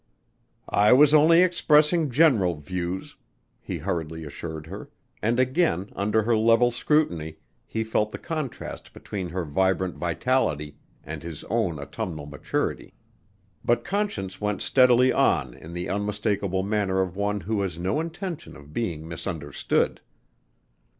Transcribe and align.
"I 0.67 0.93
was 0.93 1.13
only 1.13 1.43
expressing 1.43 2.09
general 2.09 2.55
views," 2.55 3.17
he 3.61 3.77
hurriedly 3.77 4.25
assured 4.25 4.65
her, 4.65 4.89
and 5.21 5.39
again 5.39 5.91
under 5.95 6.23
her 6.23 6.35
level 6.35 6.71
scrutiny, 6.71 7.37
he 7.67 7.83
felt 7.83 8.11
the 8.11 8.17
contrast 8.17 8.93
between 8.93 9.29
her 9.29 9.45
vibrant 9.45 9.95
vitality 9.97 10.75
and 11.03 11.21
his 11.21 11.43
own 11.51 11.77
autumnal 11.77 12.25
maturity. 12.25 12.95
But 13.63 13.83
Conscience 13.83 14.41
went 14.41 14.63
steadily 14.63 15.13
on 15.13 15.53
in 15.53 15.71
the 15.73 15.87
unmistakable 15.87 16.63
manner 16.63 16.99
of 17.03 17.15
one 17.15 17.41
who 17.41 17.61
has 17.61 17.77
no 17.77 17.99
intention 17.99 18.57
of 18.57 18.73
being 18.73 19.07
misunderstood. 19.07 20.01